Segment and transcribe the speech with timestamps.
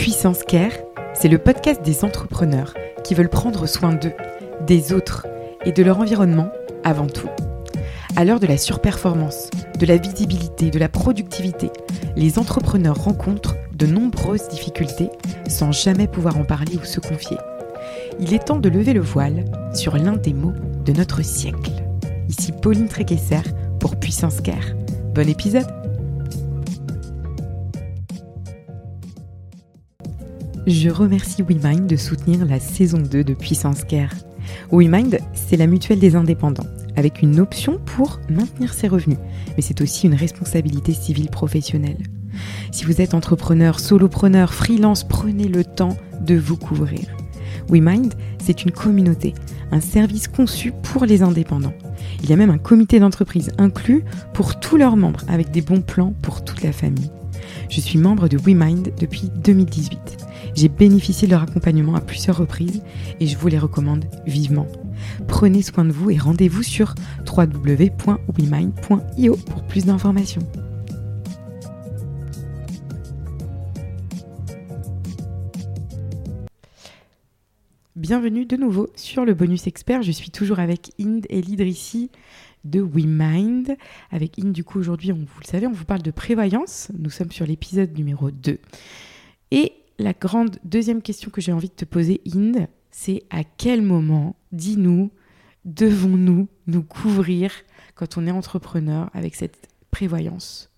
[0.00, 0.72] Puissance Care,
[1.12, 2.72] c'est le podcast des entrepreneurs
[3.04, 4.14] qui veulent prendre soin d'eux,
[4.66, 5.26] des autres
[5.66, 6.48] et de leur environnement
[6.84, 7.28] avant tout.
[8.16, 11.70] À l'heure de la surperformance, de la visibilité, de la productivité,
[12.16, 15.10] les entrepreneurs rencontrent de nombreuses difficultés
[15.50, 17.36] sans jamais pouvoir en parler ou se confier.
[18.20, 19.44] Il est temps de lever le voile
[19.74, 21.72] sur l'un des mots de notre siècle.
[22.26, 23.42] Ici Pauline Tréquesser
[23.78, 24.74] pour Puissance Care.
[25.14, 25.66] Bon épisode
[30.70, 34.14] Je remercie WeMind de soutenir la saison 2 de Puissance Care.
[34.70, 39.18] WeMind, c'est la mutuelle des indépendants, avec une option pour maintenir ses revenus,
[39.56, 41.98] mais c'est aussi une responsabilité civile professionnelle.
[42.70, 47.08] Si vous êtes entrepreneur, solopreneur, freelance, prenez le temps de vous couvrir.
[47.68, 49.34] WeMind, c'est une communauté,
[49.72, 51.74] un service conçu pour les indépendants.
[52.22, 55.82] Il y a même un comité d'entreprise inclus pour tous leurs membres, avec des bons
[55.82, 57.10] plans pour toute la famille.
[57.68, 60.19] Je suis membre de WeMind depuis 2018.
[60.54, 62.82] J'ai bénéficié de leur accompagnement à plusieurs reprises
[63.20, 64.66] et je vous les recommande vivement.
[65.28, 66.94] Prenez soin de vous et rendez-vous sur
[67.26, 70.42] www.wemind.io pour plus d'informations.
[77.96, 80.02] Bienvenue de nouveau sur le bonus expert.
[80.02, 82.10] Je suis toujours avec Inde et Lidrissi
[82.64, 83.76] de WeMind.
[84.10, 86.88] Avec Inde, du coup, aujourd'hui, vous le savez, on vous parle de prévoyance.
[86.98, 88.58] Nous sommes sur l'épisode numéro 2.
[89.50, 93.82] Et la grande deuxième question que j'ai envie de te poser, Inde, c'est à quel
[93.82, 95.10] moment, dis-nous,
[95.64, 97.52] devons-nous nous couvrir
[97.94, 100.70] quand on est entrepreneur avec cette prévoyance?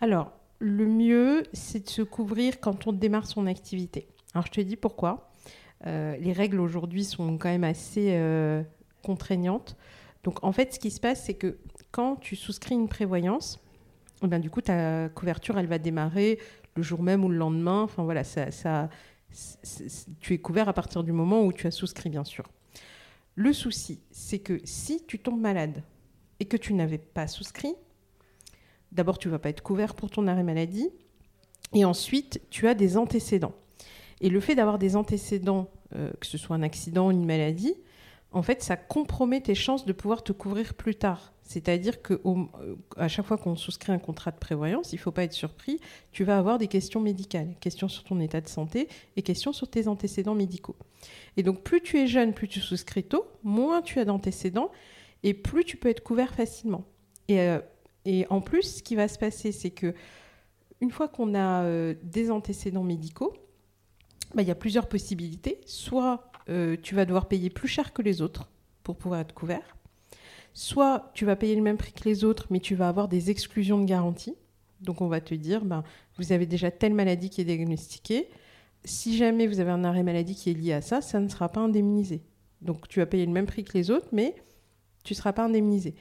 [0.00, 4.06] Alors, le mieux, c'est de se couvrir quand on démarre son activité.
[4.34, 5.30] Alors, je te dis pourquoi.
[5.86, 8.62] Euh, les règles aujourd'hui sont quand même assez euh,
[9.02, 9.76] contraignantes.
[10.24, 11.58] Donc, en fait, ce qui se passe, c'est que
[11.90, 13.60] quand tu souscris une prévoyance,
[14.22, 16.38] eh ben, du coup, ta couverture, elle va démarrer
[16.78, 17.82] le jour même ou le lendemain.
[17.82, 18.88] Enfin voilà, ça,
[20.20, 22.44] tu es couvert à partir du moment où tu as souscrit, bien sûr.
[23.34, 25.82] Le souci, c'est que si tu tombes malade
[26.40, 27.74] et que tu n'avais pas souscrit,
[28.92, 30.88] d'abord tu vas pas être couvert pour ton arrêt maladie,
[31.74, 33.54] et ensuite tu as des antécédents.
[34.20, 37.74] Et le fait d'avoir des antécédents, euh, que ce soit un accident ou une maladie,
[38.32, 41.32] en fait, ça compromet tes chances de pouvoir te couvrir plus tard.
[41.42, 45.24] C'est-à-dire que euh, chaque fois qu'on souscrit un contrat de prévoyance, il ne faut pas
[45.24, 45.80] être surpris,
[46.12, 49.70] tu vas avoir des questions médicales, questions sur ton état de santé et questions sur
[49.70, 50.76] tes antécédents médicaux.
[51.38, 54.70] Et donc plus tu es jeune, plus tu souscris tôt, moins tu as d'antécédents
[55.22, 56.84] et plus tu peux être couvert facilement.
[57.28, 57.60] Et, euh,
[58.30, 59.94] en plus, ce qui va se passer, c'est que
[60.80, 63.34] une fois qu'on a euh, des antécédents médicaux,
[64.34, 65.60] bah, il y a plusieurs possibilités.
[65.66, 66.27] Soit
[66.82, 68.48] tu vas devoir payer plus cher que les autres
[68.82, 69.76] pour pouvoir être couvert
[70.58, 73.30] Soit tu vas payer le même prix que les autres, mais tu vas avoir des
[73.30, 74.34] exclusions de garantie.
[74.80, 75.84] Donc on va te dire, ben,
[76.16, 78.28] vous avez déjà telle maladie qui est diagnostiquée.
[78.84, 81.48] Si jamais vous avez un arrêt maladie qui est lié à ça, ça ne sera
[81.48, 82.22] pas indemnisé.
[82.60, 84.34] Donc tu vas payer le même prix que les autres, mais
[85.04, 85.94] tu ne seras pas indemnisé.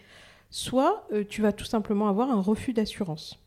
[0.49, 3.39] Soit euh, tu vas tout simplement avoir un refus d'assurance.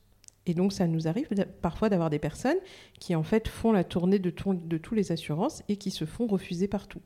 [0.51, 1.29] Et donc ça nous arrive
[1.63, 2.57] parfois d'avoir des personnes
[2.99, 6.27] qui en fait font la tournée de, de tous les assurances et qui se font
[6.27, 7.01] refuser partout.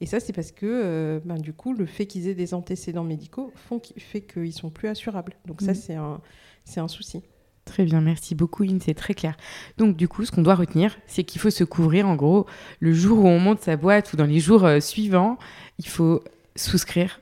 [0.00, 3.02] Et ça, c'est parce que, euh, ben, du coup, le fait qu'ils aient des antécédents
[3.02, 5.32] médicaux font fait qu'ils sont plus assurables.
[5.44, 6.20] Donc ça, mm.
[6.64, 7.24] c'est un, souci.
[7.64, 9.36] Très bien, merci beaucoup, In, c'est très clair.
[9.76, 12.46] Donc, du coup, ce qu'on doit retenir, c'est qu'il faut se couvrir, en gros,
[12.78, 15.36] le jour où on monte sa boîte ou dans les jours euh, suivants,
[15.80, 16.22] il faut
[16.54, 17.20] souscrire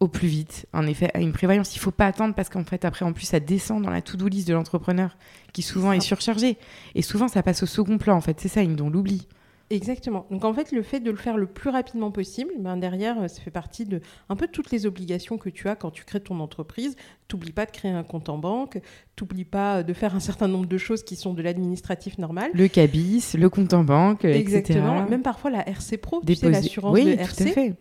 [0.00, 1.74] au plus vite, en effet, à une prévoyance.
[1.74, 4.02] Il ne faut pas attendre parce qu'en fait, après, en plus, ça descend dans la
[4.02, 5.16] to-do list de l'entrepreneur
[5.52, 6.56] qui souvent est surchargé.
[6.94, 8.38] Et souvent, ça passe au second plan, en fait.
[8.40, 9.26] C'est ça, In, on l'oublie.
[9.70, 10.26] Exactement.
[10.30, 13.28] Donc en fait, le fait de le faire le plus rapidement possible, ben derrière, euh,
[13.28, 14.00] ça fait partie de
[14.30, 16.96] un peu toutes les obligations que tu as quand tu crées ton entreprise.
[17.28, 18.80] T'oublies pas de créer un compte en banque,
[19.14, 22.50] t'oublies pas de faire un certain nombre de choses qui sont de l'administratif normal.
[22.54, 25.06] Le cabis, le compte en banque, Exactement.
[25.06, 27.44] Même parfois la RC Pro, tu sais, l'assurance oui, de RC.
[27.44, 27.74] Tout à fait.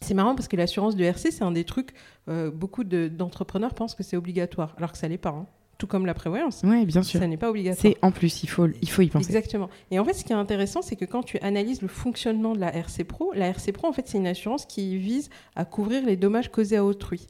[0.00, 1.92] C'est marrant parce que l'assurance de RC, c'est un des trucs,
[2.28, 5.30] euh, beaucoup d'entrepreneurs pensent que c'est obligatoire, alors que ça l'est pas.
[5.30, 5.46] Hein
[5.78, 6.62] tout comme la prévoyance.
[6.64, 7.20] Oui, bien sûr.
[7.20, 7.82] Ça n'est pas obligatoire.
[7.82, 9.26] C'est en plus, il faut, il faut y penser.
[9.26, 9.68] Exactement.
[9.90, 12.60] Et en fait, ce qui est intéressant, c'est que quand tu analyses le fonctionnement de
[12.60, 16.04] la RC Pro, la RC Pro, en fait, c'est une assurance qui vise à couvrir
[16.04, 17.26] les dommages causés à autrui.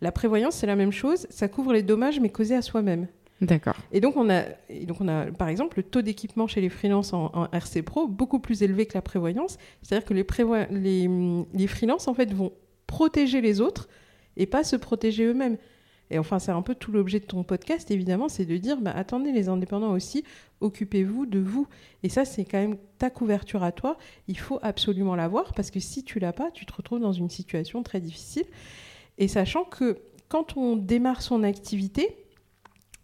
[0.00, 3.08] La prévoyance, c'est la même chose, ça couvre les dommages, mais causés à soi-même.
[3.40, 3.76] D'accord.
[3.92, 4.42] Et donc, on a,
[4.84, 8.40] donc on a, par exemple, le taux d'équipement chez les freelances en, RC Pro beaucoup
[8.40, 9.58] plus élevé que la prévoyance.
[9.82, 10.26] C'est-à-dire que les,
[10.70, 11.08] les,
[11.54, 12.52] les freelances, en fait, vont
[12.86, 13.88] protéger les autres
[14.36, 15.56] et pas se protéger eux-mêmes.
[16.10, 18.92] Et enfin, c'est un peu tout l'objet de ton podcast, évidemment, c'est de dire, bah,
[18.94, 20.24] attendez, les indépendants aussi,
[20.60, 21.68] occupez-vous de vous.
[22.02, 23.98] Et ça, c'est quand même ta couverture à toi.
[24.26, 27.28] Il faut absolument l'avoir parce que si tu l'as pas, tu te retrouves dans une
[27.28, 28.46] situation très difficile.
[29.18, 29.98] Et sachant que
[30.28, 32.16] quand on démarre son activité,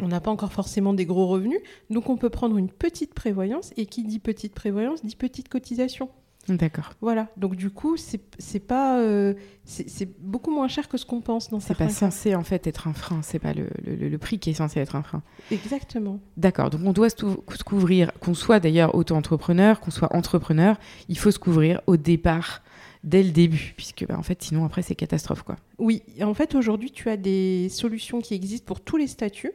[0.03, 1.61] on n'a pas encore forcément des gros revenus,
[1.91, 6.09] donc on peut prendre une petite prévoyance, et qui dit petite prévoyance dit petite cotisation.
[6.49, 6.93] D'accord.
[7.01, 11.49] Voilà, donc du coup, c'est pas, euh, c'est beaucoup moins cher que ce qu'on pense
[11.49, 14.51] dans C'est pas censé en fait être un frein, c'est pas le, le, prix qui
[14.51, 15.23] est censé être un frein.
[15.51, 16.21] Exactement.
[16.37, 17.17] D'accord, donc on doit se,
[17.65, 20.77] couvrir, qu'on soit d'ailleurs auto-entrepreneur, qu'on soit entrepreneur,
[21.09, 22.63] il faut se couvrir au départ
[23.05, 25.57] dès le début, puisque bah, en fait, sinon après c'est catastrophe quoi.
[25.79, 29.53] Oui, en fait aujourd'hui tu as des solutions qui existent pour tous les statuts.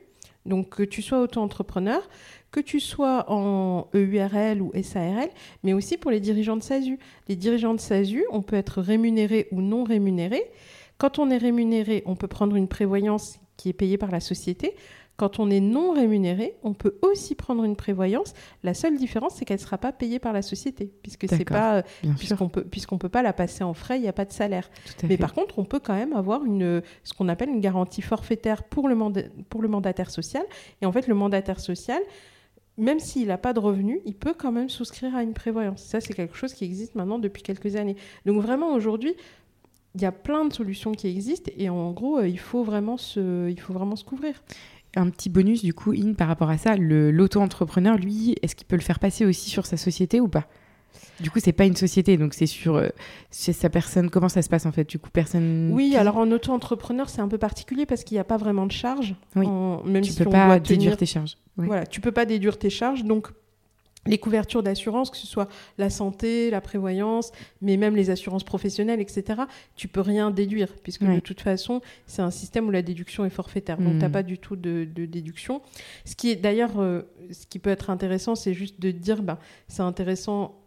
[0.50, 2.02] Donc que tu sois auto-entrepreneur,
[2.52, 5.30] que tu sois en EURL ou SARL,
[5.64, 6.98] mais aussi pour les dirigeants de SASU.
[7.28, 10.44] Les dirigeants de SASU, on peut être rémunéré ou non rémunéré.
[10.98, 14.76] Quand on est rémunéré, on peut prendre une prévoyance qui est payée par la société.
[15.20, 18.34] Quand on est non rémunéré, on peut aussi prendre une prévoyance.
[18.64, 21.84] La seule différence, c'est qu'elle ne sera pas payée par la société, puisque c'est pas,
[22.18, 24.72] puisqu'on peut, puisqu'on peut pas la passer en frais, il n'y a pas de salaire.
[25.04, 28.64] Mais par contre, on peut quand même avoir une, ce qu'on appelle une garantie forfaitaire
[28.64, 28.96] pour le,
[29.50, 30.44] pour le mandataire social.
[30.82, 32.02] Et en fait, le mandataire social,
[32.78, 35.84] même s'il n'a pas de revenus, il peut quand même souscrire à une prévoyance.
[35.84, 37.98] Ça, c'est quelque chose qui existe maintenant depuis quelques années.
[38.26, 39.16] Donc vraiment, aujourd'hui,
[39.96, 42.96] il y a plein de solutions qui existent et en gros, euh, il faut vraiment
[42.98, 44.42] se, il faut vraiment se couvrir
[44.96, 48.76] un petit bonus du coup, In, par rapport à ça, l'auto-entrepreneur, lui, est-ce qu'il peut
[48.76, 50.48] le faire passer aussi sur sa société ou pas?
[51.20, 52.90] Du coup, c'est pas une société, donc c'est sur euh,
[53.30, 54.10] sa personne.
[54.10, 54.90] Comment ça se passe en fait?
[54.90, 55.72] Du coup, personne.
[55.72, 58.72] Oui, alors en auto-entrepreneur, c'est un peu particulier parce qu'il n'y a pas vraiment de
[58.72, 59.16] charge.
[59.36, 59.48] Oui.
[59.86, 61.38] Même tu si peux pas déduire tes charges.
[61.58, 63.28] Voilà, tu peux pas déduire tes charges, donc
[64.06, 65.48] les couvertures d'assurance, que ce soit
[65.78, 67.32] la santé, la prévoyance,
[67.62, 69.42] mais même les assurances professionnelles, etc.,
[69.76, 73.30] tu peux rien déduire, puisque de toute façon, c'est un système où la déduction est
[73.30, 73.78] forfaitaire.
[73.78, 74.12] Donc, tu n'as hmm.
[74.12, 75.62] pas du tout de, déduction.
[76.06, 77.02] Ce qui est d'ailleurs, euh,
[77.32, 80.59] ce qui peut être intéressant, c'est juste de dire, bah, c'est intéressant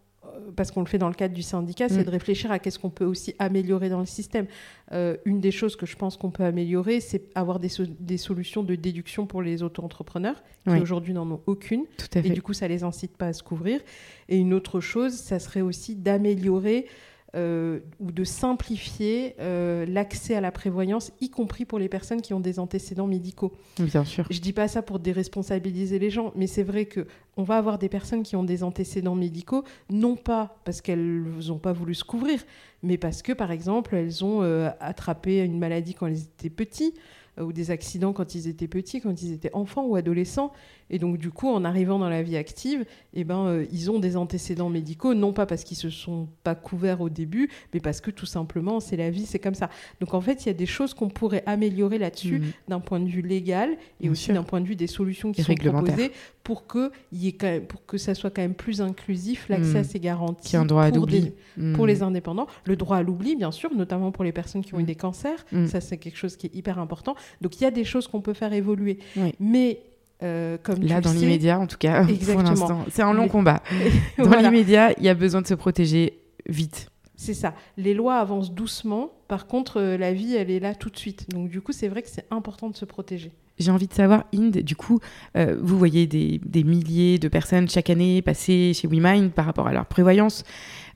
[0.56, 2.04] parce qu'on le fait dans le cadre du syndicat, c'est mm.
[2.04, 4.46] de réfléchir à qu'est-ce qu'on peut aussi améliorer dans le système.
[4.92, 8.62] Euh, une des choses que je pense qu'on peut améliorer, c'est avoir des, des, solutions
[8.62, 11.84] de déduction pour les auto-entrepreneurs, qui aujourd'hui n'en ont aucune.
[12.14, 13.80] Et du coup, ça les incite pas à se couvrir.
[14.28, 16.86] Et une autre chose, ça serait aussi d'améliorer
[17.34, 22.34] euh, ou de simplifier euh, l'accès à la prévoyance, y compris pour les personnes qui
[22.34, 23.52] ont des antécédents médicaux.
[23.78, 24.26] Bien sûr.
[24.28, 27.06] Je dis pas ça pour déresponsabiliser les gens, mais c'est vrai que
[27.38, 31.58] on va avoir des personnes qui ont des antécédents médicaux, non pas parce qu'elles n'ont
[31.58, 32.44] pas voulu se couvrir,
[32.82, 36.92] mais parce que, par exemple, elles ont euh, attrapé une maladie quand elles étaient petits
[37.40, 40.52] ou des accidents quand ils étaient petits, quand ils étaient enfants ou adolescents,
[40.92, 42.84] et donc, du coup, en arrivant dans la vie active,
[43.14, 46.54] eh ben, euh, ils ont des antécédents médicaux, non pas parce qu'ils se sont pas
[46.54, 49.70] couverts au début, mais parce que tout simplement, c'est la vie, c'est comme ça.
[50.00, 52.52] Donc, en fait, il y a des choses qu'on pourrait améliorer là-dessus mhm.
[52.68, 53.70] d'un point de vue légal
[54.02, 56.12] et aussi d'un point de vue des solutions qui sont proposées
[56.44, 59.76] pour que, y ait quand même, pour que ça soit quand même plus inclusif, l'accès
[59.76, 59.84] à mhm.
[59.84, 62.48] ces garanties un droit pour, à pour les indépendants.
[62.64, 65.46] Le droit à l'oubli, bien sûr, notamment pour les personnes qui ont eu des cancers.
[65.66, 67.14] Ça, c'est quelque chose qui est hyper important.
[67.40, 68.98] Donc, il y a des choses qu'on peut faire évoluer.
[69.40, 69.80] Mais
[70.22, 72.84] euh, Là, dans l'immédiat, en tout cas, pour l'instant.
[72.90, 73.62] C'est un long combat.
[74.18, 76.88] dans l'immédiat, il y a besoin de se protéger vite.
[77.16, 77.54] C'est ça.
[77.76, 79.12] Les lois avancent doucement.
[79.28, 81.30] Par contre, euh, la vie, elle est là tout de suite.
[81.30, 83.30] Donc, du coup, c'est vrai que c'est important de se protéger.
[83.58, 84.98] J'ai envie de savoir, Inde, du coup,
[85.36, 89.72] euh, vous voyez des, milliers de personnes chaque année passer chez WeMind par rapport à
[89.72, 90.42] leur prévoyance.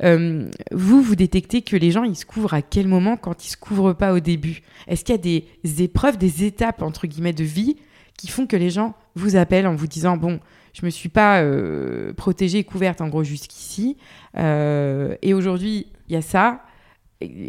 [0.03, 3.57] vous, vous détectez que les gens, ils se couvrent à quel moment quand ils se
[3.57, 4.63] couvrent pas au début?
[4.89, 7.77] Est-ce qu'il y a des épreuves, des étapes, entre guillemets, de vie
[8.17, 10.41] qui font que les gens vous appellent en vous disant bon,
[10.73, 13.97] je me suis pas euh, protégée, couverte en gros jusqu'ici,
[14.37, 16.63] euh, et aujourd'hui il y a ça.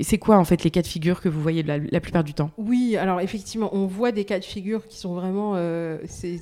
[0.01, 2.51] C'est quoi en fait les cas de figure que vous voyez la, plupart du temps?
[2.58, 6.39] Oui, alors effectivement, on voit des cas de figure qui sont vraiment, euh, c'est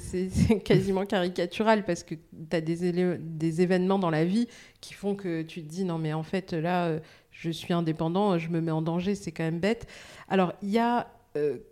[0.64, 4.48] quasiment caricatural parce que tu as des, des événements dans la vie
[4.80, 7.00] qui font que tu te dis non mais en fait là,
[7.32, 9.88] je suis indépendant, je me mets en danger, c'est quand même bête.
[10.30, 11.08] Alors il y a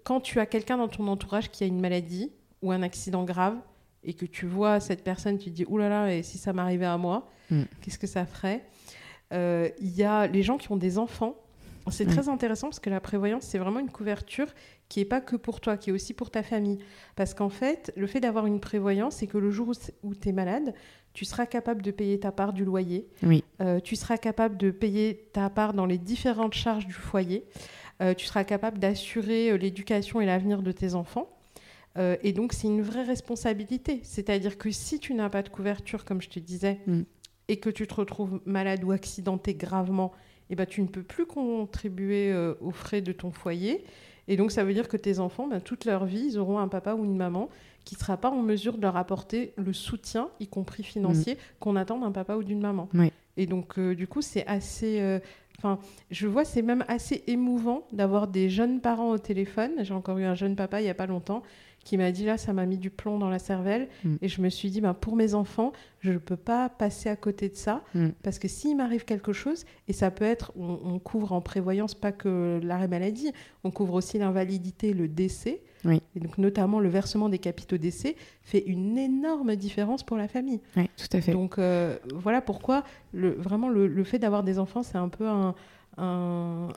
[0.03, 2.31] quand tu as quelqu'un dans ton entourage qui a une maladie,
[2.63, 3.57] ou un accident grave
[4.03, 6.97] et que tu vois cette personne, tu te dis, oulala, et si ça m'arrivait à
[6.97, 7.63] moi, mm.
[7.81, 8.65] qu'est-ce que ça ferait?
[9.33, 11.35] Euh, Il y a les gens qui ont des enfants.
[11.89, 12.11] C'est mm.
[12.11, 14.47] très intéressant parce que la prévoyance, c'est vraiment une couverture
[14.89, 16.79] qui n'est pas que pour toi, qui est aussi pour ta famille.
[17.15, 19.71] Parce qu'en fait, le fait d'avoir une prévoyance, c'est que le jour
[20.03, 20.73] où tu es malade,
[21.13, 23.07] tu seras capable de payer ta part du loyer.
[23.21, 23.43] Oui.
[23.61, 27.45] Euh, tu seras capable de payer ta part dans les différentes charges du foyer.
[28.01, 31.29] Euh, tu seras capable d'assurer l'éducation et l'avenir de tes enfants.
[31.97, 33.99] Euh, et donc, c'est une vraie responsabilité.
[34.03, 37.01] C'est-à-dire que si tu n'as pas de couverture, comme je te disais, mm.
[37.47, 40.11] et que tu te retrouves malade ou accidenté gravement,
[40.49, 43.83] eh ben, tu ne peux plus contribuer euh, aux frais de ton foyer.
[44.27, 46.67] Et donc, ça veut dire que tes enfants, ben, toute leur vie, ils auront un
[46.67, 47.49] papa ou une maman
[47.85, 51.37] qui ne sera pas en mesure de leur apporter le soutien, y compris financier, mm.
[51.59, 52.87] qu'on attend d'un papa ou d'une maman.
[53.35, 55.19] Et donc, euh, du coup, c'est assez
[55.63, 55.79] Enfin,
[56.11, 59.71] je vois, c'est même assez émouvant d'avoir des jeunes parents au téléphone.
[59.79, 61.41] J'ai encore eu un jeune papa il n'y a pas longtemps
[61.83, 63.87] qui m'a dit là, ça m'a mis du plomb dans la cervelle.
[64.03, 64.15] Mm.
[64.21, 67.15] Et je me suis dit, bah, pour mes enfants, je ne peux pas passer à
[67.15, 67.83] côté de ça.
[67.93, 68.09] Mm.
[68.23, 72.11] Parce que s'il m'arrive quelque chose, et ça peut être, on, couvre en prévoyance pas
[72.11, 73.31] que l'arrêt maladie,
[73.63, 75.61] on couvre aussi l'invalidité, le décès.
[75.91, 80.61] Et donc, notamment, le versement des capitaux décès fait une énorme différence pour la famille.
[80.77, 81.33] Oui, tout à fait.
[81.33, 85.55] Donc, euh, voilà pourquoi, le, vraiment, le, fait d'avoir des enfants, c'est un peu un,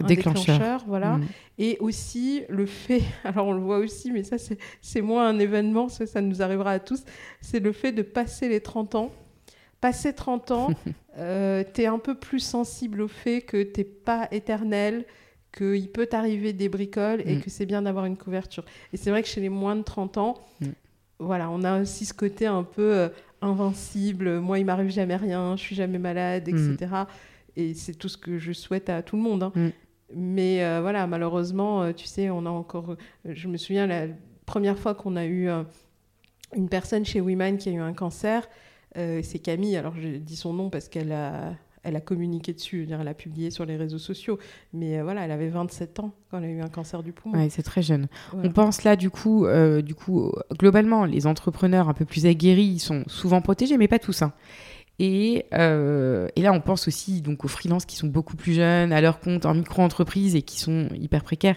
[0.06, 0.84] déclencheur.
[0.86, 1.18] voilà.
[1.18, 1.26] Mm.
[1.58, 4.36] Et aussi le fait, alors on le voit aussi, mais ça
[4.82, 7.04] c'est moins un événement, ça, ça nous arrivera à tous,
[7.40, 9.10] c'est le fait de passer les 30 ans.
[9.80, 10.68] Passer 30 ans,
[11.18, 15.04] euh, tu es un peu plus sensible au fait que tu n'es pas éternel,
[15.56, 17.40] qu'il peut t'arriver des bricoles et mm.
[17.40, 18.64] que c'est bien d'avoir une couverture.
[18.92, 20.66] Et c'est vrai que chez les moins de 30 ans, mm.
[21.18, 23.08] voilà, on a aussi ce côté un peu euh,
[23.40, 24.38] invincible.
[24.40, 26.76] Moi, il m'arrive jamais rien, je suis jamais malade, etc.
[26.80, 27.06] Mm.
[27.56, 29.42] Et c'est tout ce que je souhaite à tout le monde.
[29.42, 29.52] Hein.
[30.14, 32.96] Mais euh, voilà, malheureusement, euh, tu sais, on a encore.
[33.25, 34.06] je me souviens la
[34.44, 35.48] première fois qu'on a eu
[36.54, 38.46] une personne chez Women qui a eu un cancer.
[38.94, 41.54] c'est Camille, alors je dis son nom parce qu'elle a,
[41.86, 44.38] elle a communiqué dessus, elle a publié sur les réseaux sociaux.
[44.72, 47.38] Mais euh, voilà, elle avait 27 ans quand elle a eu un cancer du poumon.
[47.38, 48.08] Oui, c'est très jeune.
[48.34, 52.64] On pense là, du coup, euh, du coup, globalement, les entrepreneurs un peu plus aguerris,
[52.64, 54.22] ils sont souvent protégés, mais pas tous.
[54.22, 54.32] Hein.
[54.98, 58.92] Et, euh, et, là, on pense aussi donc aux freelances qui sont beaucoup plus jeunes,
[58.92, 61.56] à leur compte en micro-entreprise et qui sont hyper précaires.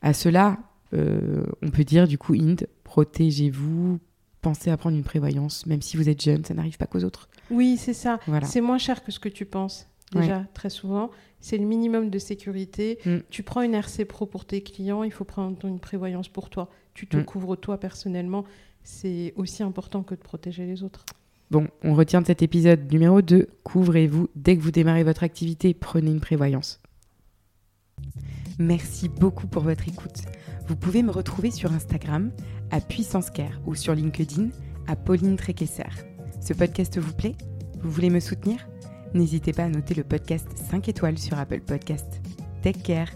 [0.00, 0.56] À cela,
[0.92, 3.98] on peut dire du coup, Inde, protégez-vous,
[4.40, 7.28] pensez à prendre une prévoyance, même si vous êtes jeune, ça n'arrive pas qu'aux autres.
[7.50, 8.18] Oui, c'est ça.
[8.44, 9.86] C'est moins cher que ce que tu penses.
[10.12, 12.98] Déjà, très souvent, c'est le minimum de sécurité.
[13.04, 13.16] Mm.
[13.30, 16.70] Tu prends une RC Pro pour tes clients, il faut prendre une prévoyance pour toi.
[16.94, 17.24] Tu te mm.
[17.24, 18.44] couvres toi personnellement.
[18.82, 21.04] C'est aussi important que de protéger les autres.
[21.50, 23.48] Bon, on retient de cet épisode numéro 2.
[23.64, 24.28] Couvrez-vous.
[24.34, 26.80] Dès que vous démarrez votre activité, prenez une prévoyance.
[28.58, 30.22] Merci beaucoup pour votre écoute.
[30.68, 32.30] Vous pouvez me retrouver sur Instagram
[32.70, 34.48] à Puissance Care ou sur LinkedIn
[34.86, 35.82] à Pauline Tréquesser.
[36.42, 37.36] Ce podcast vous plaît?
[37.82, 38.68] Vous voulez me soutenir?
[39.14, 42.20] N'hésitez pas à noter le podcast 5 étoiles sur Apple Podcast.
[42.62, 43.08] Take care